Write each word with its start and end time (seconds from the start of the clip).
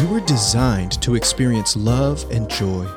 You 0.00 0.08
were 0.08 0.20
designed 0.20 0.92
to 1.02 1.14
experience 1.14 1.76
love 1.76 2.24
and 2.30 2.48
joy. 2.48 2.88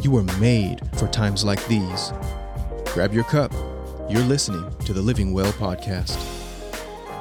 You 0.00 0.10
were 0.10 0.22
made 0.40 0.80
for 0.96 1.06
times 1.06 1.44
like 1.44 1.62
these. 1.66 2.10
Grab 2.86 3.12
your 3.12 3.24
cup. 3.24 3.52
You're 4.08 4.22
listening 4.22 4.64
to 4.86 4.94
the 4.94 5.02
Living 5.02 5.34
Well 5.34 5.52
podcast. 5.52 6.16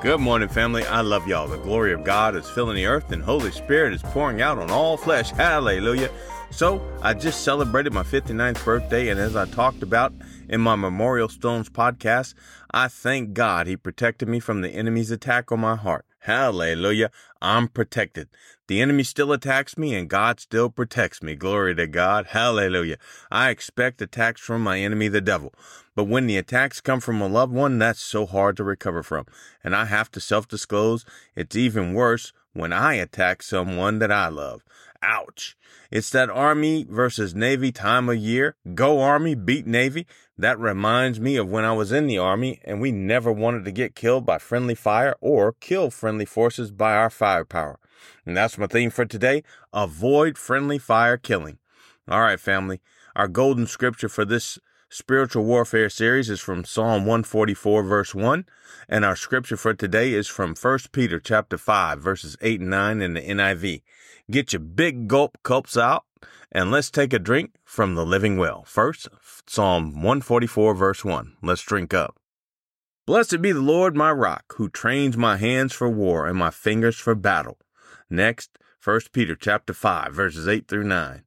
Good 0.02 0.22
morning, 0.22 0.48
family. 0.48 0.86
I 0.86 1.02
love 1.02 1.28
y'all. 1.28 1.50
The 1.50 1.58
glory 1.58 1.92
of 1.92 2.06
God 2.06 2.38
is 2.38 2.50
filling 2.50 2.78
the 2.78 2.86
earth, 2.86 3.12
and 3.12 3.22
Holy 3.22 3.52
Spirit 3.52 3.94
is 3.94 4.02
pouring 4.02 4.42
out 4.42 4.60
on 4.60 4.72
all 4.72 4.96
flesh. 4.96 5.32
Hallelujah. 5.32 6.10
So, 6.50 6.82
I 7.02 7.14
just 7.14 7.44
celebrated 7.44 7.92
my 7.92 8.04
59th 8.04 8.64
birthday, 8.64 9.10
and 9.10 9.20
as 9.20 9.36
I 9.36 9.46
talked 9.48 9.84
about 9.84 10.14
in 10.48 10.62
my 10.62 10.76
Memorial 10.76 11.28
Stones 11.28 11.68
podcast, 11.68 12.34
I 12.72 12.88
thank 12.88 13.34
God 13.34 13.68
He 13.68 13.76
protected 13.76 14.30
me 14.30 14.40
from 14.40 14.62
the 14.62 14.70
enemy's 14.70 15.12
attack 15.12 15.52
on 15.52 15.60
my 15.60 15.76
heart. 15.76 16.06
Hallelujah. 16.28 17.10
I'm 17.42 17.70
protected. 17.70 18.28
The 18.68 18.82
enemy 18.82 19.04
still 19.04 19.32
attacks 19.32 19.78
me 19.78 19.96
and 19.96 20.10
God 20.10 20.42
still 20.42 20.70
protects 20.70 21.24
me. 21.24 21.36
Glory 21.36 21.74
to 21.76 21.88
God. 21.88 22.28
Hallelujah. 22.32 22.98
I 23.32 23.50
expect 23.50 24.02
attacks 24.02 24.42
from 24.42 24.62
my 24.62 24.78
enemy, 24.78 25.08
the 25.08 25.22
devil. 25.22 25.54
But 25.96 26.10
when 26.10 26.28
the 26.28 26.36
attacks 26.36 26.82
come 26.82 27.00
from 27.00 27.22
a 27.22 27.30
loved 27.30 27.54
one, 27.54 27.80
that's 27.80 28.02
so 28.02 28.26
hard 28.26 28.58
to 28.58 28.66
recover 28.66 29.04
from. 29.04 29.26
And 29.64 29.74
I 29.74 29.86
have 29.86 30.12
to 30.12 30.20
self 30.20 30.50
disclose, 30.50 31.06
it's 31.34 31.56
even 31.56 31.94
worse 31.94 32.34
when 32.52 32.74
I 32.74 32.96
attack 32.96 33.42
someone 33.42 34.00
that 34.00 34.12
I 34.12 34.28
love. 34.28 34.66
Ouch. 35.02 35.56
It's 35.92 36.10
that 36.12 36.30
Army 36.30 36.86
versus 36.90 37.34
Navy 37.34 37.72
time 37.72 38.10
of 38.10 38.18
year. 38.18 38.56
Go 38.74 39.00
Army, 39.00 39.36
beat 39.36 39.66
Navy. 39.68 40.06
That 40.38 40.60
reminds 40.60 41.20
me 41.20 41.36
of 41.38 41.50
when 41.50 41.64
I 41.64 41.74
was 41.74 41.92
in 41.92 42.08
the 42.08 42.18
Army 42.18 42.60
and 42.64 42.82
we 42.82 42.92
never 42.92 43.32
wanted 43.32 43.66
to 43.66 43.72
get 43.72 43.96
killed 43.96 44.26
by 44.26 44.38
friendly 44.38 44.76
fire 44.76 45.16
or 45.22 45.54
kill 45.60 45.90
friendly 45.90 46.26
forces 46.26 46.72
by 46.72 46.94
our 46.96 47.10
firepower. 47.10 47.80
And 48.26 48.38
that's 48.38 48.58
my 48.58 48.68
theme 48.68 48.90
for 48.90 49.06
today. 49.06 49.44
Avoid 49.74 50.38
friendly 50.38 50.78
fire 50.78 51.18
killing. 51.18 51.58
All 52.08 52.22
right, 52.22 52.40
family. 52.40 52.82
Our 53.16 53.28
golden 53.28 53.66
scripture 53.66 54.10
for 54.10 54.26
this 54.26 54.60
spiritual 54.90 55.44
warfare 55.44 55.90
series 55.90 56.30
is 56.30 56.40
from 56.40 56.64
Psalm 56.64 57.06
144 57.06 57.84
verse 57.84 58.16
1 58.16 58.46
and 58.88 59.04
our 59.04 59.16
scripture 59.16 59.58
for 59.58 59.74
today 59.74 60.14
is 60.14 60.28
from 60.28 60.56
1 60.56 60.80
Peter 60.92 61.20
chapter 61.20 61.58
5 61.58 62.00
verses 62.00 62.38
8 62.42 62.62
and 62.62 62.70
9 62.70 63.02
in 63.02 63.14
the 63.14 63.22
NIV. 63.22 63.82
Get 64.32 64.54
your 64.54 64.62
big 64.62 65.08
gulp 65.08 65.38
cups 65.44 65.76
out 65.78 66.06
and 66.52 66.72
let's 66.72 66.90
take 66.90 67.12
a 67.12 67.20
drink 67.20 67.56
from 67.66 67.96
the 67.96 68.06
living 68.06 68.38
well. 68.38 68.64
First, 68.66 69.10
Psalm 69.46 69.96
144 69.96 70.74
verse 70.74 71.04
1. 71.04 71.38
Let's 71.42 71.62
drink 71.62 71.94
up. 71.94 72.18
Blessed 73.06 73.42
be 73.42 73.52
the 73.52 73.62
Lord 73.62 73.96
my 73.96 74.12
rock, 74.12 74.56
who 74.58 74.70
trains 74.70 75.16
my 75.16 75.38
hands 75.38 75.74
for 75.74 75.90
war 75.90 76.28
and 76.28 76.38
my 76.38 76.50
fingers 76.50 76.98
for 76.98 77.16
battle. 77.16 77.58
Next, 78.10 78.58
1 78.84 79.02
Peter 79.12 79.36
chapter 79.36 79.74
5 79.74 80.14
verses 80.14 80.48
8 80.48 80.68
through 80.68 80.84
9. 80.86 81.24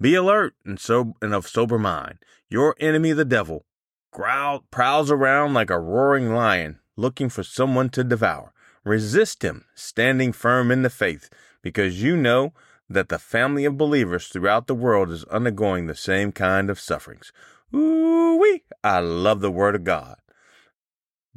Be 0.00 0.14
alert 0.14 0.54
and, 0.64 0.80
so- 0.80 1.14
and 1.20 1.34
of 1.34 1.46
sober 1.46 1.78
mind. 1.78 2.18
Your 2.48 2.74
enemy, 2.80 3.12
the 3.12 3.24
devil, 3.24 3.66
growl, 4.12 4.64
prowls 4.70 5.10
around 5.10 5.54
like 5.54 5.70
a 5.70 5.78
roaring 5.78 6.32
lion, 6.32 6.78
looking 6.96 7.28
for 7.28 7.42
someone 7.42 7.90
to 7.90 8.02
devour. 8.02 8.52
Resist 8.82 9.44
him, 9.44 9.66
standing 9.74 10.32
firm 10.32 10.70
in 10.70 10.82
the 10.82 10.90
faith, 10.90 11.28
because 11.62 12.02
you 12.02 12.16
know 12.16 12.54
that 12.88 13.10
the 13.10 13.18
family 13.18 13.64
of 13.66 13.76
believers 13.76 14.28
throughout 14.28 14.66
the 14.66 14.74
world 14.74 15.10
is 15.10 15.24
undergoing 15.24 15.86
the 15.86 15.94
same 15.94 16.32
kind 16.32 16.70
of 16.70 16.80
sufferings. 16.80 17.30
Ooh 17.74 18.36
wee! 18.40 18.62
I 18.82 19.00
love 19.00 19.40
the 19.40 19.50
word 19.50 19.74
of 19.74 19.84
God. 19.84 20.16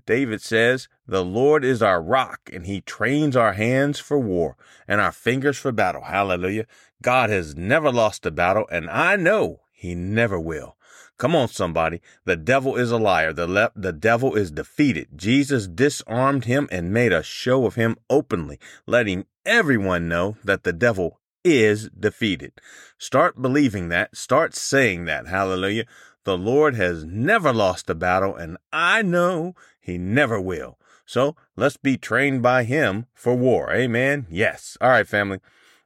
David 0.05 0.41
says, 0.41 0.87
The 1.07 1.23
Lord 1.23 1.63
is 1.63 1.81
our 1.81 2.01
rock, 2.01 2.49
and 2.51 2.65
he 2.65 2.81
trains 2.81 3.35
our 3.35 3.53
hands 3.53 3.99
for 3.99 4.19
war 4.19 4.57
and 4.87 4.99
our 4.99 5.11
fingers 5.11 5.57
for 5.57 5.71
battle. 5.71 6.03
Hallelujah. 6.03 6.65
God 7.01 7.29
has 7.29 7.55
never 7.55 7.91
lost 7.91 8.25
a 8.25 8.31
battle, 8.31 8.65
and 8.71 8.89
I 8.89 9.15
know 9.15 9.61
he 9.71 9.95
never 9.95 10.39
will. 10.39 10.77
Come 11.17 11.35
on, 11.35 11.47
somebody. 11.47 12.01
The 12.25 12.35
devil 12.35 12.75
is 12.75 12.91
a 12.91 12.97
liar. 12.97 13.33
The, 13.33 13.47
le- 13.47 13.71
the 13.75 13.93
devil 13.93 14.35
is 14.35 14.51
defeated. 14.51 15.09
Jesus 15.15 15.67
disarmed 15.67 16.45
him 16.45 16.67
and 16.71 16.91
made 16.91 17.13
a 17.13 17.23
show 17.23 17.65
of 17.65 17.75
him 17.75 17.97
openly, 18.09 18.59
letting 18.85 19.25
everyone 19.45 20.07
know 20.07 20.37
that 20.43 20.63
the 20.63 20.73
devil 20.73 21.19
is 21.43 21.89
defeated. 21.89 22.53
Start 22.97 23.41
believing 23.41 23.89
that. 23.89 24.15
Start 24.15 24.55
saying 24.55 25.05
that. 25.05 25.27
Hallelujah. 25.27 25.85
The 26.23 26.37
Lord 26.37 26.75
has 26.75 27.03
never 27.03 27.51
lost 27.51 27.89
a 27.89 27.95
battle, 27.95 28.35
and 28.35 28.57
I 28.71 29.01
know 29.01 29.55
he 29.83 29.97
never 29.97 30.39
will. 30.39 30.79
So 31.05 31.35
let's 31.57 31.75
be 31.75 31.97
trained 31.97 32.41
by 32.41 32.63
him 32.63 33.05
for 33.13 33.35
war. 33.35 33.69
Amen. 33.73 34.25
Yes. 34.29 34.77
All 34.79 34.89
right, 34.89 35.07
family. 35.07 35.39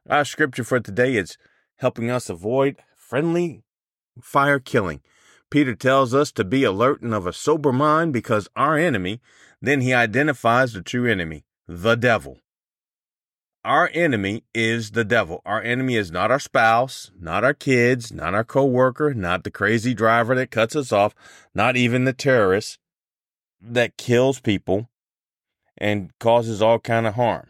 Our 0.08 0.24
scripture 0.24 0.62
for 0.62 0.78
today 0.78 1.16
is 1.16 1.36
helping 1.76 2.08
us 2.08 2.30
avoid 2.30 2.76
friendly 2.96 3.64
fire 4.22 4.60
killing. 4.60 5.00
Peter 5.50 5.74
tells 5.74 6.14
us 6.14 6.30
to 6.32 6.44
be 6.44 6.62
alert 6.62 7.02
and 7.02 7.12
of 7.12 7.26
a 7.26 7.32
sober 7.32 7.72
mind 7.72 8.12
because 8.12 8.48
our 8.54 8.78
enemy, 8.78 9.20
then 9.60 9.80
he 9.80 9.92
identifies 9.92 10.72
the 10.72 10.82
true 10.82 11.10
enemy, 11.10 11.44
the 11.66 11.96
devil. 11.96 12.38
Our 13.64 13.90
enemy 13.92 14.44
is 14.54 14.92
the 14.92 15.04
devil. 15.04 15.42
Our 15.44 15.60
enemy 15.60 15.96
is 15.96 16.12
not 16.12 16.30
our 16.30 16.38
spouse, 16.38 17.10
not 17.18 17.42
our 17.42 17.54
kids, 17.54 18.12
not 18.12 18.34
our 18.34 18.44
coworker, 18.44 19.12
not 19.12 19.42
the 19.42 19.50
crazy 19.50 19.94
driver 19.94 20.36
that 20.36 20.52
cuts 20.52 20.76
us 20.76 20.92
off, 20.92 21.14
not 21.54 21.76
even 21.76 22.04
the 22.04 22.12
terrorist 22.12 22.78
that 23.60 23.96
kills 23.96 24.40
people 24.40 24.88
and 25.76 26.10
causes 26.18 26.60
all 26.60 26.78
kind 26.78 27.06
of 27.06 27.14
harm. 27.14 27.48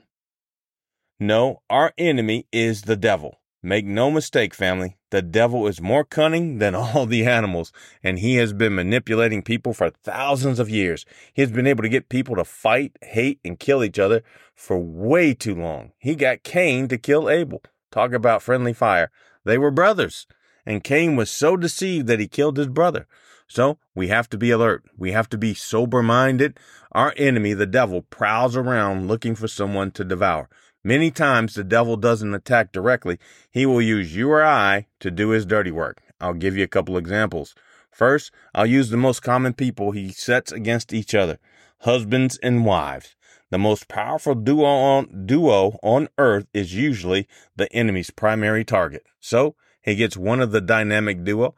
No, 1.21 1.63
our 1.69 1.93
enemy 1.99 2.47
is 2.53 2.83
the 2.83 2.97
devil. 2.97 3.41
Make 3.63 3.85
no 3.85 4.11
mistake, 4.11 4.55
family, 4.55 4.99
the 5.11 5.23
devil 5.23 5.67
is 5.67 5.81
more 5.81 6.05
cunning 6.05 6.59
than 6.59 6.75
all 6.77 7.07
the 7.07 7.27
animals, 7.27 7.73
and 8.03 8.19
he 8.19 8.37
has 8.37 8.53
been 8.53 8.75
manipulating 8.75 9.43
people 9.43 9.73
for 9.73 9.91
thousands 9.91 10.59
of 10.59 10.69
years. 10.69 11.05
He 11.33 11.43
has 11.43 11.51
been 11.51 11.67
able 11.67 11.83
to 11.83 11.89
get 11.89 12.09
people 12.09 12.37
to 12.37 12.45
fight, 12.45 12.97
hate, 13.03 13.41
and 13.45 13.59
kill 13.59 13.83
each 13.83 13.99
other 13.99 14.23
for 14.55 14.79
way 14.79 15.35
too 15.35 15.55
long. 15.55 15.93
He 15.99 16.15
got 16.15 16.43
Cain 16.43 16.89
to 16.89 16.99
kill 16.99 17.29
Abel. 17.29 17.63
Talk 17.91 18.13
about 18.13 18.43
friendly 18.43 18.73
fire. 18.73 19.11
They 19.45 19.59
were 19.59 19.71
brothers, 19.71 20.27
and 20.67 20.85
Cain 20.85 21.17
was 21.17 21.31
so 21.31 21.57
deceived 21.57 22.07
that 22.07 22.21
he 22.21 22.29
killed 22.29 22.59
his 22.59 22.69
brother. 22.69 23.07
So 23.49 23.79
we 23.95 24.09
have 24.09 24.29
to 24.31 24.39
be 24.39 24.51
alert. 24.51 24.85
We 24.97 25.13
have 25.13 25.29
to 25.31 25.39
be 25.39 25.55
sober 25.55 26.03
minded. 26.03 26.59
Our 26.93 27.15
enemy, 27.17 27.55
the 27.55 27.67
devil, 27.67 28.03
prowls 28.03 28.57
around 28.57 29.09
looking 29.09 29.35
for 29.35 29.49
someone 29.49 29.91
to 29.93 30.05
devour. 30.05 30.49
Many 30.85 31.11
times 31.11 31.55
the 31.55 31.65
devil 31.65 31.97
doesn't 31.97 32.35
attack 32.35 32.73
directly. 32.73 33.19
He 33.51 33.67
will 33.67 33.83
use 33.83 34.15
you 34.15 34.31
or 34.31 34.45
I 34.45 34.87
to 35.01 35.11
do 35.11 35.31
his 35.31 35.47
dirty 35.47 35.71
work. 35.71 36.03
I'll 36.21 36.35
give 36.35 36.57
you 36.57 36.65
a 36.65 36.69
couple 36.69 36.97
examples. 36.97 37.55
First, 37.91 38.31
I'll 38.55 38.67
use 38.67 38.91
the 38.91 38.97
most 38.97 39.21
common 39.21 39.55
people 39.55 39.91
he 39.91 40.11
sets 40.11 40.53
against 40.53 40.93
each 40.93 41.15
other. 41.15 41.39
Husbands 41.81 42.39
and 42.43 42.65
wives. 42.65 43.17
The 43.51 43.59
most 43.59 43.89
powerful 43.89 44.35
duo 44.35 44.67
on, 44.67 45.27
duo 45.27 45.79
on 45.83 46.09
earth 46.19 46.47
is 46.53 46.75
usually 46.75 47.27
the 47.57 47.73
enemy's 47.73 48.11
primary 48.11 48.65
target. 48.65 49.07
So, 49.21 49.57
he 49.81 49.95
gets 49.95 50.17
one 50.17 50.41
of 50.41 50.53
the 50.53 50.61
dynamic 50.61 51.25
duo 51.25 51.55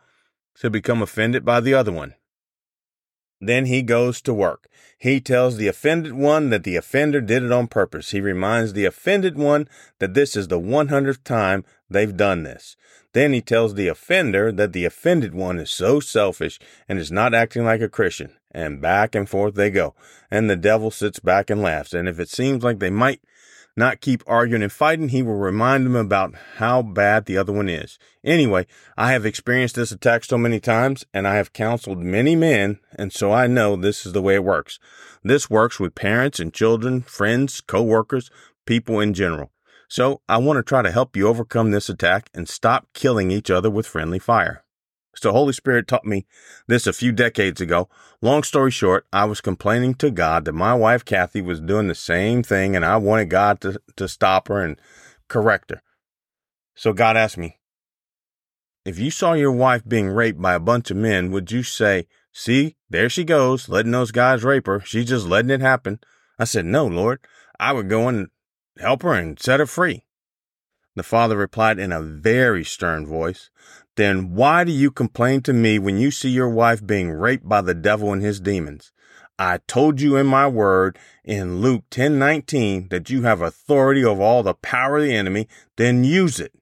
to 0.56 0.70
become 0.70 1.02
offended 1.02 1.44
by 1.44 1.60
the 1.60 1.74
other 1.74 1.92
one. 1.92 2.14
Then 3.40 3.66
he 3.66 3.80
goes 3.82 4.20
to 4.22 4.34
work. 4.34 4.68
He 4.98 5.18
tells 5.18 5.56
the 5.56 5.66
offended 5.66 6.12
one 6.12 6.50
that 6.50 6.62
the 6.62 6.76
offender 6.76 7.22
did 7.22 7.42
it 7.42 7.50
on 7.50 7.68
purpose. 7.68 8.10
He 8.10 8.20
reminds 8.20 8.74
the 8.74 8.84
offended 8.84 9.38
one 9.38 9.66
that 9.98 10.12
this 10.12 10.36
is 10.36 10.48
the 10.48 10.60
100th 10.60 11.24
time 11.24 11.64
they've 11.88 12.16
done 12.16 12.42
this. 12.42 12.76
Then 13.12 13.32
he 13.32 13.40
tells 13.40 13.74
the 13.74 13.88
offender 13.88 14.52
that 14.52 14.74
the 14.74 14.84
offended 14.84 15.34
one 15.34 15.58
is 15.58 15.70
so 15.70 16.00
selfish 16.00 16.60
and 16.86 16.98
is 16.98 17.10
not 17.10 17.34
acting 17.34 17.64
like 17.64 17.80
a 17.80 17.88
Christian. 17.88 18.36
And 18.50 18.80
back 18.80 19.14
and 19.14 19.28
forth 19.28 19.54
they 19.54 19.70
go. 19.70 19.94
And 20.30 20.50
the 20.50 20.56
devil 20.56 20.90
sits 20.90 21.18
back 21.18 21.48
and 21.48 21.62
laughs. 21.62 21.94
And 21.94 22.08
if 22.08 22.20
it 22.20 22.28
seems 22.28 22.62
like 22.62 22.78
they 22.78 22.90
might 22.90 23.22
not 23.80 24.00
keep 24.00 24.22
arguing 24.26 24.62
and 24.62 24.70
fighting, 24.70 25.08
he 25.08 25.22
will 25.22 25.34
remind 25.34 25.84
them 25.84 25.96
about 25.96 26.34
how 26.58 26.82
bad 26.82 27.24
the 27.24 27.36
other 27.36 27.52
one 27.52 27.68
is. 27.68 27.98
Anyway, 28.22 28.66
I 28.96 29.10
have 29.10 29.26
experienced 29.26 29.74
this 29.74 29.90
attack 29.90 30.22
so 30.22 30.38
many 30.38 30.60
times 30.60 31.04
and 31.12 31.26
I 31.26 31.34
have 31.34 31.52
counseled 31.52 31.98
many 31.98 32.36
men, 32.36 32.78
and 32.94 33.12
so 33.12 33.32
I 33.32 33.48
know 33.48 33.74
this 33.74 34.06
is 34.06 34.12
the 34.12 34.22
way 34.22 34.34
it 34.34 34.44
works. 34.44 34.78
This 35.24 35.50
works 35.50 35.80
with 35.80 35.96
parents 35.96 36.38
and 36.38 36.54
children, 36.54 37.00
friends, 37.02 37.60
co-workers, 37.60 38.30
people 38.66 39.00
in 39.00 39.14
general. 39.14 39.50
So 39.88 40.20
I 40.28 40.36
want 40.36 40.58
to 40.58 40.62
try 40.62 40.82
to 40.82 40.92
help 40.92 41.16
you 41.16 41.26
overcome 41.26 41.72
this 41.72 41.88
attack 41.88 42.30
and 42.32 42.48
stop 42.48 42.86
killing 42.94 43.32
each 43.32 43.50
other 43.50 43.70
with 43.70 43.86
friendly 43.88 44.20
fire. 44.20 44.62
So 45.14 45.32
Holy 45.32 45.52
Spirit 45.52 45.88
taught 45.88 46.06
me 46.06 46.26
this 46.66 46.86
a 46.86 46.92
few 46.92 47.12
decades 47.12 47.60
ago. 47.60 47.88
Long 48.22 48.42
story 48.42 48.70
short, 48.70 49.06
I 49.12 49.24
was 49.24 49.40
complaining 49.40 49.94
to 49.94 50.10
God 50.10 50.44
that 50.44 50.52
my 50.52 50.74
wife 50.74 51.04
Kathy 51.04 51.40
was 51.40 51.60
doing 51.60 51.88
the 51.88 51.94
same 51.94 52.42
thing 52.42 52.76
and 52.76 52.84
I 52.84 52.96
wanted 52.96 53.28
God 53.28 53.60
to, 53.62 53.80
to 53.96 54.08
stop 54.08 54.48
her 54.48 54.62
and 54.64 54.80
correct 55.28 55.70
her. 55.70 55.82
So 56.74 56.92
God 56.92 57.16
asked 57.16 57.38
me, 57.38 57.58
if 58.84 58.98
you 58.98 59.10
saw 59.10 59.34
your 59.34 59.52
wife 59.52 59.82
being 59.86 60.08
raped 60.08 60.40
by 60.40 60.54
a 60.54 60.60
bunch 60.60 60.90
of 60.90 60.96
men, 60.96 61.30
would 61.30 61.52
you 61.52 61.62
say, 61.62 62.06
see, 62.32 62.76
there 62.88 63.10
she 63.10 63.24
goes, 63.24 63.68
letting 63.68 63.92
those 63.92 64.10
guys 64.10 64.42
rape 64.42 64.66
her. 64.66 64.80
She's 64.80 65.08
just 65.08 65.26
letting 65.26 65.50
it 65.50 65.60
happen. 65.60 66.00
I 66.38 66.44
said, 66.44 66.64
no, 66.64 66.86
Lord, 66.86 67.20
I 67.58 67.72
would 67.72 67.90
go 67.90 68.08
and 68.08 68.28
help 68.78 69.02
her 69.02 69.12
and 69.12 69.38
set 69.38 69.60
her 69.60 69.66
free. 69.66 70.04
The 70.96 71.02
father 71.04 71.36
replied 71.36 71.78
in 71.78 71.92
a 71.92 72.02
very 72.02 72.64
stern 72.64 73.06
voice, 73.06 73.48
Then 73.96 74.34
why 74.34 74.64
do 74.64 74.72
you 74.72 74.90
complain 74.90 75.40
to 75.42 75.52
me 75.52 75.78
when 75.78 75.98
you 75.98 76.10
see 76.10 76.30
your 76.30 76.50
wife 76.50 76.84
being 76.84 77.12
raped 77.12 77.48
by 77.48 77.60
the 77.60 77.74
devil 77.74 78.12
and 78.12 78.22
his 78.22 78.40
demons? 78.40 78.90
I 79.38 79.60
told 79.66 80.00
you 80.00 80.16
in 80.16 80.26
my 80.26 80.48
word 80.48 80.98
in 81.24 81.60
Luke 81.60 81.84
10:19 81.90 82.88
that 82.90 83.08
you 83.08 83.22
have 83.22 83.40
authority 83.40 84.04
over 84.04 84.20
all 84.20 84.42
the 84.42 84.52
power 84.52 84.98
of 84.98 85.04
the 85.04 85.14
enemy, 85.14 85.48
then 85.76 86.04
use 86.04 86.40
it. 86.40 86.52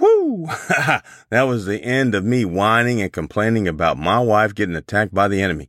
Whoo! 0.00 0.46
that 1.28 1.42
was 1.42 1.66
the 1.66 1.84
end 1.84 2.14
of 2.14 2.24
me 2.24 2.44
whining 2.46 3.02
and 3.02 3.12
complaining 3.12 3.68
about 3.68 3.98
my 3.98 4.18
wife 4.18 4.54
getting 4.54 4.74
attacked 4.74 5.14
by 5.14 5.28
the 5.28 5.42
enemy. 5.42 5.68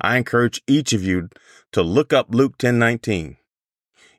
I 0.00 0.16
encourage 0.16 0.62
each 0.66 0.92
of 0.92 1.02
you 1.02 1.28
to 1.72 1.82
look 1.82 2.12
up 2.12 2.34
Luke 2.34 2.56
10:19. 2.56 3.36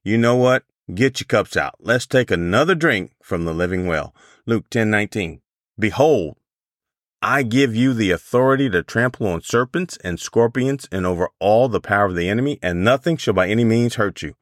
You 0.03 0.17
know 0.17 0.35
what? 0.35 0.65
Get 0.93 1.21
your 1.21 1.27
cups 1.27 1.55
out. 1.55 1.75
Let's 1.79 2.05
take 2.05 2.29
another 2.29 2.75
drink 2.75 3.12
from 3.23 3.45
the 3.45 3.53
living 3.53 3.87
well. 3.87 4.13
Luke 4.45 4.69
10:19. 4.69 5.41
Behold, 5.79 6.35
I 7.21 7.43
give 7.43 7.73
you 7.73 7.93
the 7.93 8.11
authority 8.11 8.69
to 8.69 8.83
trample 8.83 9.27
on 9.27 9.41
serpents 9.41 9.97
and 10.03 10.19
scorpions 10.19 10.89
and 10.91 11.05
over 11.05 11.29
all 11.39 11.69
the 11.69 11.79
power 11.79 12.05
of 12.05 12.15
the 12.15 12.27
enemy, 12.27 12.59
and 12.61 12.83
nothing 12.83 13.15
shall 13.15 13.33
by 13.33 13.47
any 13.47 13.63
means 13.63 13.95
hurt 13.95 14.21
you. 14.21 14.35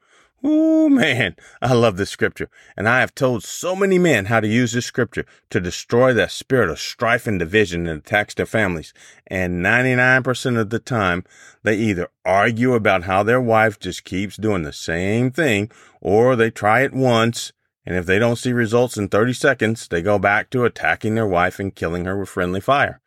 Ooh, 0.43 0.89
man, 0.89 1.35
I 1.61 1.73
love 1.73 1.97
this 1.97 2.09
scripture. 2.09 2.49
And 2.75 2.89
I 2.89 3.01
have 3.01 3.13
told 3.13 3.43
so 3.43 3.75
many 3.75 3.99
men 3.99 4.25
how 4.25 4.39
to 4.39 4.47
use 4.47 4.71
this 4.71 4.87
scripture 4.87 5.25
to 5.51 5.59
destroy 5.59 6.13
that 6.13 6.31
spirit 6.31 6.69
of 6.69 6.79
strife 6.79 7.27
and 7.27 7.37
division 7.37 7.83
that 7.83 7.97
attacks 7.97 8.33
their 8.33 8.47
families. 8.47 8.93
And 9.27 9.63
99% 9.63 10.59
of 10.59 10.71
the 10.71 10.79
time, 10.79 11.23
they 11.61 11.75
either 11.75 12.09
argue 12.25 12.73
about 12.73 13.03
how 13.03 13.21
their 13.21 13.41
wife 13.41 13.79
just 13.79 14.03
keeps 14.03 14.37
doing 14.37 14.63
the 14.63 14.73
same 14.73 15.29
thing, 15.29 15.69
or 16.01 16.35
they 16.35 16.49
try 16.49 16.81
it 16.81 16.93
once, 16.93 17.53
and 17.85 17.95
if 17.95 18.05
they 18.05 18.19
don't 18.19 18.37
see 18.37 18.53
results 18.53 18.97
in 18.97 19.07
30 19.07 19.33
seconds, 19.33 19.87
they 19.87 20.01
go 20.01 20.19
back 20.19 20.49
to 20.51 20.65
attacking 20.65 21.15
their 21.15 21.27
wife 21.27 21.59
and 21.59 21.75
killing 21.75 22.05
her 22.05 22.17
with 22.17 22.29
friendly 22.29 22.61
fire. 22.61 23.01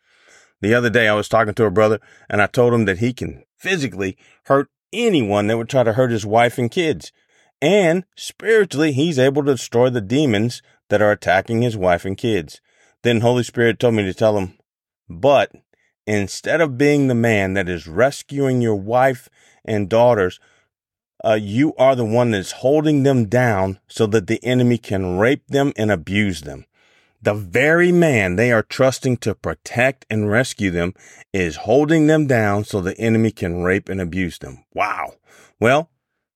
The 0.60 0.74
other 0.74 0.90
day, 0.90 1.08
I 1.08 1.14
was 1.14 1.28
talking 1.28 1.54
to 1.54 1.66
a 1.66 1.70
brother, 1.70 2.00
and 2.28 2.40
I 2.40 2.46
told 2.46 2.74
him 2.74 2.84
that 2.86 2.98
he 2.98 3.12
can 3.12 3.44
physically 3.58 4.16
hurt 4.44 4.68
anyone 4.92 5.46
that 5.46 5.58
would 5.58 5.68
try 5.68 5.82
to 5.82 5.92
hurt 5.92 6.10
his 6.10 6.26
wife 6.26 6.58
and 6.58 6.70
kids. 6.70 7.12
And 7.60 8.04
spiritually, 8.16 8.92
he's 8.92 9.18
able 9.18 9.44
to 9.44 9.52
destroy 9.52 9.90
the 9.90 10.00
demons 10.00 10.62
that 10.88 11.02
are 11.02 11.12
attacking 11.12 11.62
his 11.62 11.76
wife 11.76 12.04
and 12.04 12.16
kids. 12.16 12.60
Then 13.02 13.20
Holy 13.20 13.42
Spirit 13.42 13.78
told 13.78 13.94
me 13.94 14.02
to 14.04 14.14
tell 14.14 14.38
him, 14.38 14.58
but 15.08 15.52
instead 16.06 16.60
of 16.60 16.78
being 16.78 17.08
the 17.08 17.14
man 17.14 17.54
that 17.54 17.68
is 17.68 17.86
rescuing 17.86 18.60
your 18.60 18.76
wife 18.76 19.28
and 19.64 19.88
daughters, 19.88 20.40
uh, 21.24 21.34
you 21.34 21.74
are 21.76 21.96
the 21.96 22.04
one 22.04 22.32
that's 22.32 22.52
holding 22.52 23.02
them 23.02 23.26
down 23.26 23.78
so 23.88 24.06
that 24.06 24.26
the 24.26 24.44
enemy 24.44 24.78
can 24.78 25.18
rape 25.18 25.46
them 25.48 25.72
and 25.76 25.90
abuse 25.90 26.42
them. 26.42 26.66
The 27.22 27.34
very 27.34 27.90
man 27.90 28.36
they 28.36 28.52
are 28.52 28.62
trusting 28.62 29.16
to 29.18 29.34
protect 29.34 30.04
and 30.10 30.30
rescue 30.30 30.70
them 30.70 30.92
is 31.32 31.56
holding 31.56 32.06
them 32.06 32.26
down 32.26 32.64
so 32.64 32.80
the 32.80 32.98
enemy 32.98 33.30
can 33.30 33.62
rape 33.62 33.88
and 33.88 34.00
abuse 34.00 34.38
them. 34.38 34.64
Wow. 34.74 35.14
Well, 35.58 35.88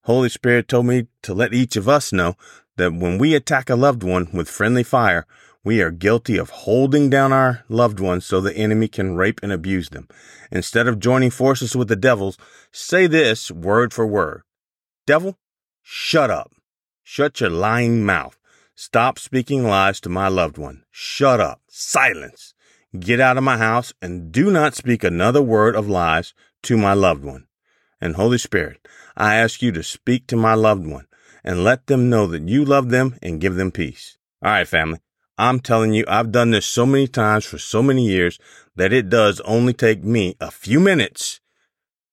Holy 0.05 0.31
Spirit 0.31 0.69
told 0.69 0.87
me 0.87 1.09
to 1.23 1.35
let 1.35 1.53
each 1.53 1.77
of 1.77 1.89
us 1.89 2.11
know 2.11 2.37
that 2.77 2.95
when 2.95 3.19
we 3.19 3.35
attack 3.35 3.69
a 3.69 3.77
loved 3.77 4.03
one 4.03 4.29
with 4.33 4.49
friendly 4.49 4.83
fire, 4.83 5.27
we 5.63 5.83
are 5.83 5.91
guilty 5.91 6.39
of 6.39 6.49
holding 6.49 7.11
down 7.11 7.31
our 7.31 7.65
loved 7.69 8.01
ones 8.01 8.25
so 8.25 8.41
the 8.41 8.57
enemy 8.57 8.89
can 8.89 9.17
rape 9.17 9.41
and 9.43 9.53
abuse 9.53 9.91
them. 9.91 10.09
Instead 10.51 10.89
of 10.89 10.99
joining 10.99 11.31
forces 11.31 11.77
with 11.77 11.89
the 11.89 11.97
devils, 11.97 12.39
say 12.73 13.07
this 13.07 13.51
word 13.51 13.93
for 13.93 14.07
word. 14.07 14.45
Devil, 15.09 15.39
shut 15.83 16.31
up. 16.31 16.53
Shut 17.03 17.41
your 17.41 17.49
lying 17.49 18.05
mouth. 18.05 18.39
Stop 18.75 19.19
speaking 19.19 19.65
lies 19.65 20.03
to 20.03 20.11
my 20.11 20.29
loved 20.29 20.59
one. 20.59 20.85
Shut 20.91 21.41
up. 21.41 21.63
Silence. 21.67 22.53
Get 23.01 23.19
out 23.19 23.39
of 23.39 23.43
my 23.43 23.57
house 23.57 23.95
and 24.03 24.31
do 24.31 24.51
not 24.51 24.75
speak 24.75 25.03
another 25.03 25.41
word 25.41 25.75
of 25.75 25.89
lies 25.89 26.35
to 26.65 26.77
my 26.77 26.93
loved 26.93 27.25
one. 27.25 27.47
And 28.03 28.17
Holy 28.17 28.37
Spirit, 28.37 28.87
I 29.17 29.37
ask 29.37 29.63
you 29.63 29.73
to 29.73 29.83
speak 29.83 30.27
to 30.27 30.37
my 30.37 30.53
loved 30.53 30.87
one 30.87 31.07
and 31.43 31.65
let 31.65 31.87
them 31.87 32.11
know 32.11 32.27
that 32.27 32.47
you 32.47 32.63
love 32.67 32.91
them 32.91 33.17
and 33.23 33.41
give 33.41 33.55
them 33.55 33.71
peace. 33.71 34.19
All 34.43 34.51
right, 34.51 34.69
family. 34.69 35.01
I'm 35.39 35.61
telling 35.61 35.95
you, 35.95 36.05
I've 36.07 36.33
done 36.33 36.51
this 36.51 36.67
so 36.67 36.85
many 36.85 37.09
times 37.09 37.47
for 37.47 37.57
so 37.57 37.83
many 37.83 38.07
years 38.07 38.39
that 38.77 38.93
it 38.93 39.09
does 39.09 39.41
only 39.47 39.73
take 39.73 40.05
me 40.05 40.37
a 40.39 40.51
few 40.51 40.79
minutes. 40.79 41.41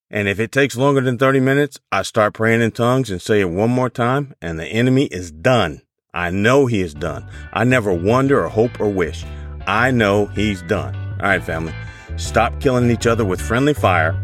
And 0.09 0.27
if 0.27 0.39
it 0.39 0.51
takes 0.51 0.75
longer 0.75 1.01
than 1.01 1.17
30 1.17 1.39
minutes, 1.39 1.79
I 1.91 2.03
start 2.03 2.33
praying 2.33 2.61
in 2.61 2.71
tongues 2.71 3.09
and 3.09 3.21
say 3.21 3.41
it 3.41 3.49
one 3.49 3.71
more 3.71 3.89
time, 3.89 4.35
and 4.41 4.59
the 4.59 4.67
enemy 4.67 5.05
is 5.05 5.31
done. 5.31 5.81
I 6.13 6.29
know 6.29 6.65
he 6.65 6.81
is 6.81 6.93
done. 6.93 7.27
I 7.51 7.63
never 7.63 7.93
wonder 7.93 8.43
or 8.43 8.49
hope 8.49 8.79
or 8.79 8.89
wish. 8.89 9.25
I 9.67 9.91
know 9.91 10.27
he's 10.27 10.61
done. 10.61 10.95
All 10.95 11.27
right, 11.27 11.43
family. 11.43 11.73
Stop 12.17 12.61
killing 12.61 12.89
each 12.89 13.07
other 13.07 13.25
with 13.25 13.41
friendly 13.41 13.73
fire 13.73 14.15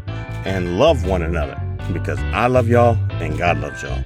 and 0.46 0.80
love 0.80 1.06
one 1.06 1.24
another 1.24 1.60
because 1.92 2.20
I 2.20 2.48
love 2.48 2.70
y'all 2.70 2.98
and 3.14 3.38
God 3.38 3.60
loves 3.60 3.84
y'all. 3.84 4.06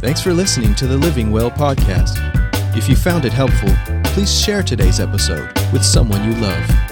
Thanks 0.00 0.22
for 0.22 0.32
listening 0.32 0.74
to 0.76 0.86
the 0.86 0.96
Living 0.96 1.30
Well 1.30 1.50
podcast. 1.50 2.16
If 2.76 2.88
you 2.88 2.96
found 2.96 3.24
it 3.24 3.32
helpful, 3.32 3.70
please 4.12 4.32
share 4.32 4.62
today's 4.62 5.00
episode 5.00 5.52
with 5.72 5.84
someone 5.84 6.24
you 6.24 6.38
love. 6.40 6.83